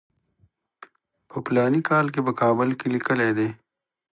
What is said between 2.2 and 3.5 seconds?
په کابل کې لیکلی دی.